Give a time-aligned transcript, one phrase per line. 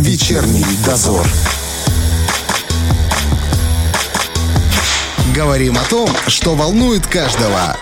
[0.00, 1.26] Вечерний дозор.
[5.34, 7.76] Говорим о том, что волнует каждого.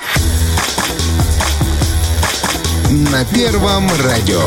[3.12, 4.43] На Первом радио.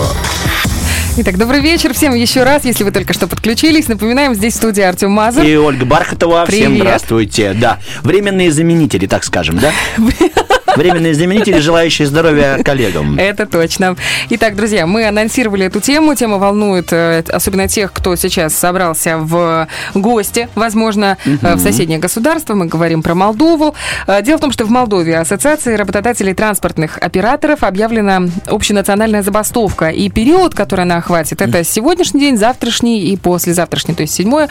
[1.15, 3.87] Итак, добрый вечер всем еще раз, если вы только что подключились.
[3.87, 5.45] Напоминаем, здесь в студии Артем Мазур.
[5.45, 6.43] И Ольга Бархатова.
[6.45, 6.71] Привет.
[6.71, 7.53] Всем здравствуйте.
[7.53, 9.71] Да, временные заменители, так скажем, да?
[10.75, 13.17] Временные заменители, желающие здоровья коллегам.
[13.17, 13.95] Это точно.
[14.29, 16.15] Итак, друзья, мы анонсировали эту тему.
[16.15, 22.53] Тема волнует э, особенно тех, кто сейчас собрался в гости, возможно, э, в соседнее государство.
[22.53, 23.75] Мы говорим про Молдову.
[24.07, 29.89] Э, Дело в том, что в Молдове Ассоциации работодателей транспортных операторов объявлена общенациональная забастовка.
[29.89, 34.47] И период, который она охватит, это сегодняшний день, завтрашний и послезавтрашний, то есть 7, По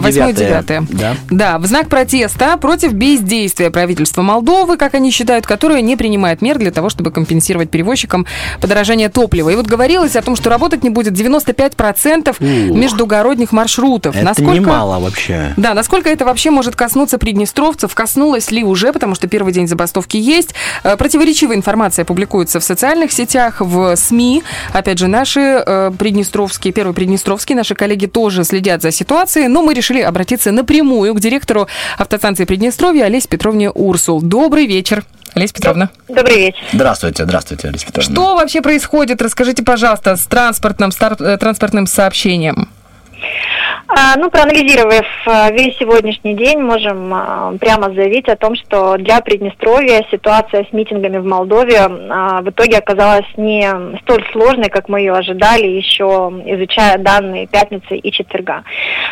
[0.00, 0.90] 8, девятое, 9.
[0.98, 1.16] да?
[1.30, 6.58] Да, в знак протеста против бездействия правительства Молдовы, как они считают, которое не принимает мер
[6.58, 8.26] для того, чтобы компенсировать перевозчикам
[8.60, 9.48] подорожание топлива.
[9.50, 12.40] И вот говорилось о том, что работать не будет 95% Ух.
[12.76, 14.16] междугородних маршрутов.
[14.16, 15.54] Это немало вообще.
[15.56, 17.94] Да, насколько это вообще может коснуться приднестровцев?
[17.94, 20.52] Коснулось ли уже, потому что первый день забастовки есть.
[20.82, 24.42] Э, Противоречивая информация публикуется в социальных сетях, в СМИ.
[24.72, 29.74] Опять же, наши э, приднестровские, первый приднестровские, наши коллеги тоже следят за ситуацией, но мы
[29.74, 34.20] решили обратиться напрямую к директору автостанции Приднестровья Олесе Петровне Урсул.
[34.20, 35.04] Добрый вечер,
[35.34, 35.90] Олеся Петровна.
[36.08, 36.58] Добрый вечер.
[36.72, 38.12] Здравствуйте, здравствуйте, Алиса Петровна.
[38.12, 39.22] Что вообще происходит?
[39.22, 42.68] Расскажите, пожалуйста, с транспортным, стар- э, транспортным сообщением.
[43.94, 49.20] А, ну, проанализировав а, весь сегодняшний день, можем а, прямо заявить о том, что для
[49.20, 53.68] Приднестровья ситуация с митингами в Молдове в итоге оказалась не
[54.00, 58.62] столь сложной, как мы ее ожидали, еще изучая данные пятницы и четверга.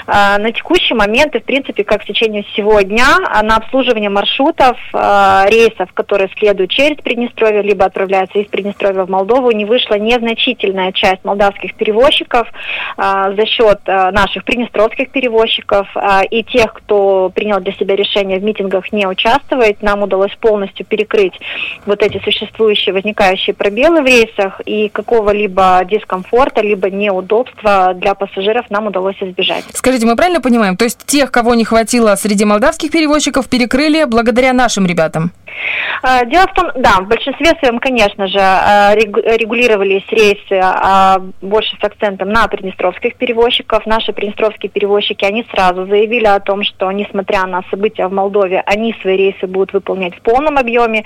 [0.07, 5.93] На текущий момент и, в принципе, как в течение всего дня, на обслуживание маршрутов, рейсов,
[5.93, 11.75] которые следуют через Приднестровье, либо отправляются из Приднестровья в Молдову, не вышла незначительная часть молдавских
[11.75, 12.49] перевозчиков
[12.97, 18.93] за счет наших приднестровских перевозчиков а, и тех, кто принял для себя решение в митингах
[18.93, 21.35] не участвовать, нам удалось полностью перекрыть
[21.87, 28.87] вот эти существующие, возникающие пробелы в рейсах и какого-либо дискомфорта, либо неудобства для пассажиров нам
[28.87, 29.65] удалось избежать.
[29.73, 30.77] Скажите, мы правильно понимаем?
[30.77, 35.33] То есть тех, кого не хватило среди молдавских перевозчиков, перекрыли благодаря нашим ребятам?
[36.03, 41.77] А, Дело в том, да, в большинстве своем, конечно же, регу- регулировались рейсы а, больше
[41.81, 43.87] с акцентом на приднестровских перевозчиков.
[43.87, 48.95] Наши приднестровские перевозчики, они сразу заявили о том, что, несмотря на события в Молдове, они
[49.01, 51.05] свои рейсы будут выполнять в полном объеме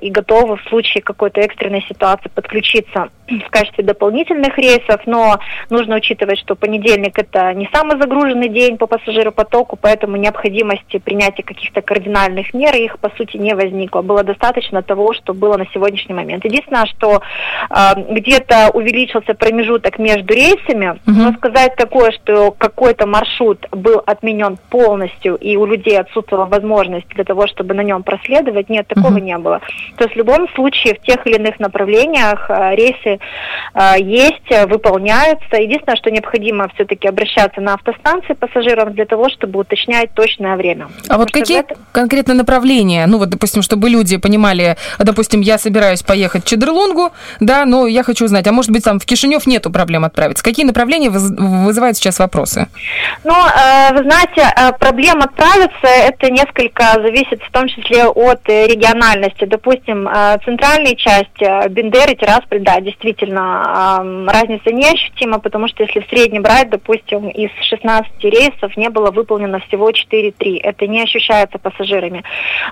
[0.00, 5.02] и готовы в случае какой-то экстренной ситуации подключиться в качестве дополнительных рейсов.
[5.06, 5.38] Но
[5.70, 11.82] нужно учитывать, что понедельник это не самый загруженный день по пассажиропотоку, поэтому необходимости принятия каких-то
[11.82, 14.02] кардинальных мер их, по сути, не возникло.
[14.02, 16.44] Было достаточно того, что было на сегодняшний момент.
[16.44, 17.22] Единственное, что
[17.70, 25.36] а, где-то увеличился промежуток между рейсами, но сказать такое, что какой-то маршрут был отменен полностью
[25.36, 29.60] и у людей отсутствовала возможность для того, чтобы на нем проследовать, нет, такого не было.
[29.96, 33.13] То есть в любом случае в тех или иных направлениях а, рейсы
[33.72, 35.56] а, есть, а, выполняются.
[35.56, 40.88] Единственное, что необходимо все-таки обращаться на автостанции пассажирам для того, чтобы уточнять точное время.
[41.08, 43.06] А вот какие в этом- конкретно направления?
[43.06, 47.10] Ну вот, допустим, чтобы люди понимали, допустим, я собираюсь поехать в Чедрлунгу,
[47.40, 50.42] да, но я хочу узнать, а может быть там в Кишинев нету проблем отправиться?
[50.44, 52.68] Какие направления выз- вызывают сейчас вопросы?
[53.24, 58.66] Ну, э, вы знаете, э, проблем отправиться, это несколько зависит в том числе от э,
[58.66, 59.44] региональности.
[59.44, 66.00] Допустим, э, центральная часть э, Бендеры, Тирасполь, да, действительно, э, разница неощутима, потому что если
[66.00, 70.60] в среднем брать, допустим, из 16 рейсов не было выполнено всего 4-3.
[70.62, 72.22] Это не ощущается пассажирами.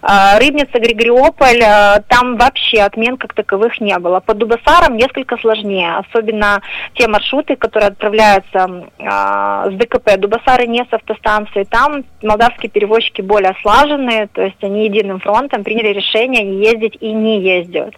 [0.02, 4.20] Э, Рыбница, Григориополь, э, там вообще отмен как таковых не было.
[4.20, 6.62] По Дубасарам несколько сложнее, особенно
[6.94, 11.64] те маршруты, которые отправляются а, с ДКП Дубасары не с автостанции.
[11.64, 17.12] Там молдавские перевозчики более слаженные, то есть они единым фронтом приняли решение не ездить и
[17.12, 17.94] не ездят.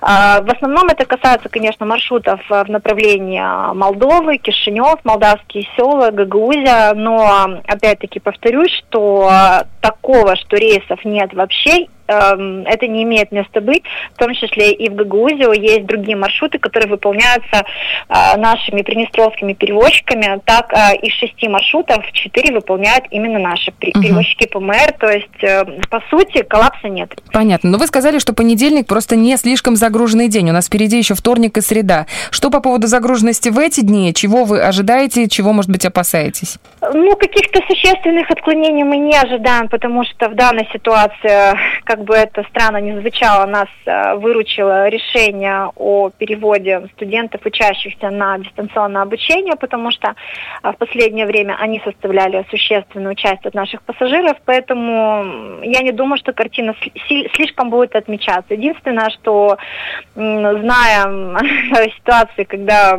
[0.00, 6.10] А, в основном это касается, конечно, маршрутов а, в направлении а, Молдовы, Кишинев, молдавские села,
[6.10, 13.60] Гагаузия, но опять-таки повторюсь, что а, такого, что рейсов нет вообще, это не имеет места
[13.60, 13.82] быть,
[14.14, 17.64] в том числе и в Гагаузио есть другие маршруты, которые выполняются
[18.08, 20.40] а, нашими приднестровскими перевозчиками.
[20.44, 26.02] Так, а, из шести маршрутов четыре выполняют именно наши перевозчики ПМР, то есть, э, по
[26.10, 27.14] сути, коллапса нет.
[27.32, 27.70] Понятно.
[27.70, 30.50] Но вы сказали, что понедельник просто не слишком загруженный день.
[30.50, 32.06] У нас впереди еще вторник и среда.
[32.30, 34.12] Что по поводу загруженности в эти дни?
[34.14, 36.58] Чего вы ожидаете, чего, может быть, опасаетесь?
[36.80, 42.14] Ну, каких-то существенных отклонений мы не ожидаем, потому что в данной ситуации, как как бы
[42.14, 49.56] это странно не звучало, нас э, выручило решение о переводе студентов, учащихся на дистанционное обучение,
[49.56, 50.14] потому что
[50.62, 56.18] э, в последнее время они составляли существенную часть от наших пассажиров, поэтому я не думаю,
[56.18, 56.76] что картина
[57.34, 58.54] слишком будет отмечаться.
[58.54, 59.56] Единственное, что
[60.14, 61.04] зная
[61.96, 62.96] ситуации, когда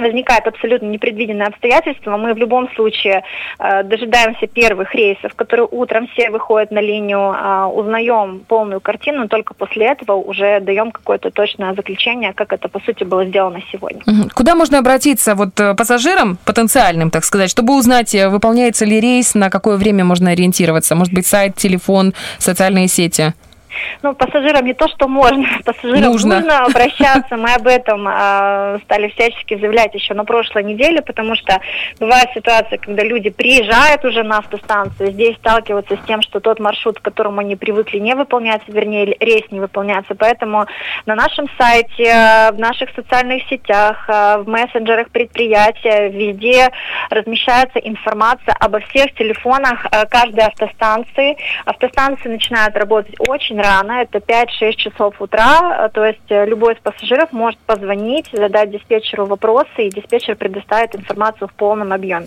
[0.00, 3.22] возникает абсолютно непредвиденное обстоятельство, мы в любом случае
[3.58, 9.54] э, дожидаемся первых рейсов, которые утром все выходят на линию, э, узнаем полную картину, только
[9.54, 14.02] после этого уже даем какое-то точное заключение, как это по сути было сделано сегодня.
[14.34, 19.34] Куда можно обратиться вот э, пассажирам потенциальным, так сказать, чтобы узнать, э, выполняется ли рейс,
[19.34, 20.94] на какое время можно ориентироваться?
[20.94, 23.34] Может быть, сайт, телефон, социальные сети?
[24.02, 27.36] Ну, пассажирам не то, что можно, пассажирам нужно, нужно обращаться.
[27.36, 31.60] Мы об этом э, стали всячески заявлять еще на прошлой неделе, потому что
[31.98, 36.98] бывает ситуация, когда люди приезжают уже на автостанцию, здесь сталкиваются с тем, что тот маршрут,
[36.98, 40.14] к которому они привыкли, не выполняется, вернее, рейс не выполняется.
[40.14, 40.66] Поэтому
[41.06, 46.70] на нашем сайте, в наших социальных сетях, а, в мессенджерах предприятия, везде
[47.10, 51.36] размещается информация обо всех телефонах а, каждой автостанции.
[51.64, 57.32] Автостанции начинают работать очень рано, это 5-6 часов утра, то есть э, любой из пассажиров
[57.32, 62.26] может позвонить, задать диспетчеру вопросы, и диспетчер предоставит информацию в полном объеме.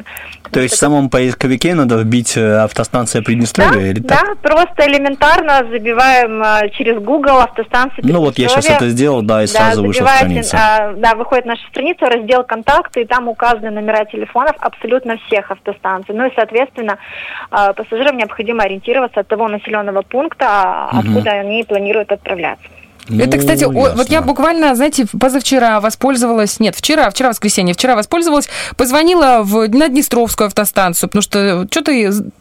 [0.51, 4.25] То есть в самом поисковике надо вбить э, автостанция Приднестровья да, или так?
[4.25, 9.43] Да, просто элементарно забиваем э, через Google автостанция Ну вот я сейчас это сделал, да,
[9.43, 10.93] и сразу да, вышла страница.
[10.97, 16.13] Да, выходит наша страница, раздел контакты, и там указаны номера телефонов абсолютно всех автостанций.
[16.15, 16.97] Ну и, соответственно,
[17.49, 22.67] пассажирам необходимо ориентироваться от того населенного пункта, откуда куда они планируют отправляться.
[23.09, 23.93] Ну, это, кстати, ясно.
[23.95, 28.47] вот я буквально, знаете, позавчера воспользовалась, нет, вчера, вчера воскресенье, вчера воспользовалась,
[28.77, 31.91] позвонила в, на Днестровскую автостанцию, потому что что-то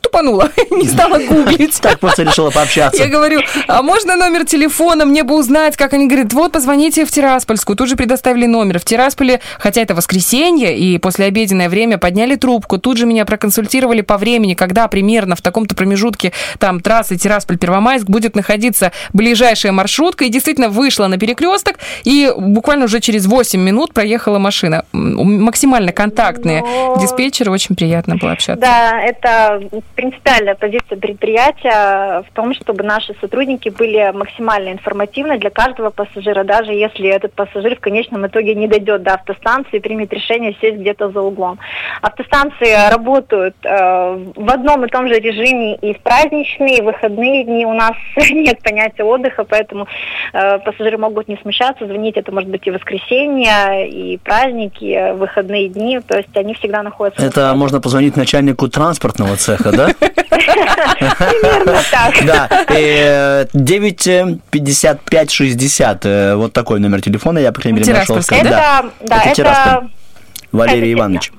[0.00, 1.80] тупанула, не стала гуглить.
[1.80, 3.02] Так просто решила пообщаться.
[3.02, 7.10] Я говорю, а можно номер телефона, мне бы узнать, как они говорят, вот позвоните в
[7.10, 8.78] Тираспольскую, тут же предоставили номер.
[8.78, 14.02] В Тирасполе, хотя это воскресенье, и после обеденное время подняли трубку, тут же меня проконсультировали
[14.02, 20.28] по времени, когда примерно в таком-то промежутке там трассы Тирасполь-Первомайск будет находиться ближайшая маршрутка, и
[20.28, 24.84] действительно действительно вышла на перекресток, и буквально уже через 8 минут проехала машина.
[24.92, 26.96] Максимально контактные Но...
[27.00, 28.60] диспетчеры, очень приятно было общаться.
[28.60, 29.62] Да, это
[29.94, 36.72] принципиальная позиция предприятия в том, чтобы наши сотрудники были максимально информативны для каждого пассажира, даже
[36.72, 41.10] если этот пассажир в конечном итоге не дойдет до автостанции и примет решение сесть где-то
[41.10, 41.58] за углом.
[42.02, 43.68] Автостанции работают э,
[44.36, 47.66] в одном и том же режиме и в праздничные, и в выходные дни.
[47.66, 47.96] У нас
[48.30, 49.86] нет понятия отдыха, поэтому
[50.32, 56.00] э, пассажиры могут не смущаться, звонить это может быть и воскресенье, и праздники, выходные дни,
[56.00, 57.24] то есть они всегда находятся.
[57.24, 59.88] Это можно позвонить начальнику транспортного цеха, да?
[59.98, 62.14] Примерно так.
[62.24, 62.48] Да,
[63.52, 68.16] 955 60, э, вот такой номер телефона, я, по крайней мере, нашел.
[68.16, 69.88] Это, да, это
[70.52, 71.32] Валерий Иванович.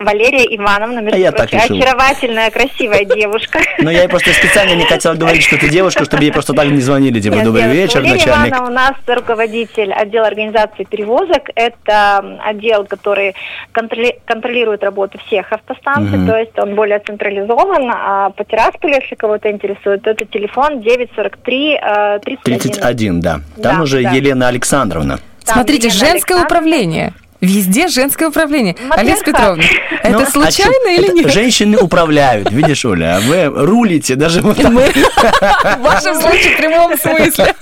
[0.00, 1.76] Валерия Ивановна, между а я так решил.
[1.76, 3.58] очаровательная, красивая девушка.
[3.78, 6.80] Но я просто специально не хотел говорить, что ты девушка, чтобы ей просто так не
[6.80, 8.52] звонили, типа, добрый вечер, Валерия начальник.
[8.52, 11.50] Ивановна у нас руководитель отдела организации перевозок.
[11.54, 13.34] Это отдел, который
[13.72, 17.90] контролирует работу всех автостанций, то есть он более централизован.
[17.92, 21.78] А по Тирасполю, если кого-то интересует, это телефон 943
[22.24, 22.58] 31.
[22.58, 23.40] 31, да.
[23.62, 25.18] Там уже Елена Александровна.
[25.44, 27.12] Смотрите, женское управление.
[27.40, 28.74] Везде женское управление.
[28.90, 29.62] Олеся Петровна,
[30.02, 31.32] это ну, а случайно а или нет?
[31.32, 34.72] Женщины управляют, видишь, Оля, а вы рулите даже вот так.
[34.72, 37.54] Мы, в вашем случае, в прямом смысле.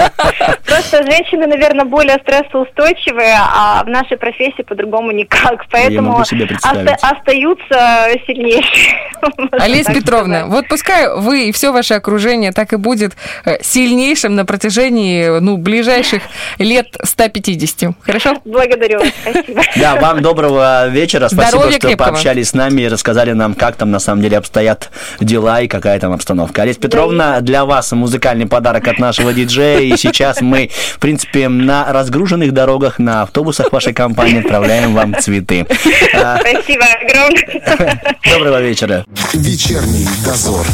[0.65, 5.67] Просто женщины, наверное, более стрессоустойчивые, а в нашей профессии по-другому никак.
[5.71, 8.97] Поэтому оста- остаются сильнейшие.
[9.53, 14.45] Олеся Петровна, вот пускай вы и все ваше окружение так и будет э, сильнейшим на
[14.45, 16.23] протяжении ну, ближайших
[16.59, 17.95] лет 150.
[18.01, 18.37] Хорошо?
[18.45, 19.63] Благодарю вас, спасибо.
[19.77, 21.29] Да, вам доброго вечера.
[21.29, 22.09] Спасибо, Здоровья что крепкого.
[22.09, 25.99] пообщались с нами и рассказали нам, как там на самом деле обстоят дела и какая
[25.99, 26.63] там обстановка.
[26.63, 29.81] Олеся Петровна, для вас музыкальный подарок от нашего диджея.
[29.81, 35.67] И сейчас мы, в принципе, на разгруженных дорогах, на автобусах вашей компании отправляем вам цветы.
[35.69, 38.17] Спасибо огромное.
[38.31, 39.06] Доброго вечера.
[39.35, 40.67] Вечерний дозор.